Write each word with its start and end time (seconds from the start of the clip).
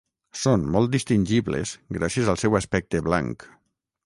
Són 0.43 0.63
molt 0.75 0.89
distingibles 0.95 1.75
gràcies 1.99 2.33
al 2.35 2.43
seu 2.45 2.61
aspecte 2.63 3.05
blanc. 3.11 3.51